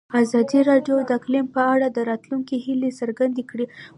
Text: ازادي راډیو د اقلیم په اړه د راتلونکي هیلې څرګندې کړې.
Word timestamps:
ازادي 0.21 0.59
راډیو 0.69 0.97
د 1.05 1.09
اقلیم 1.19 1.45
په 1.55 1.61
اړه 1.73 1.87
د 1.91 1.97
راتلونکي 2.09 2.55
هیلې 2.65 2.91
څرګندې 2.99 3.43
کړې. 3.49 3.65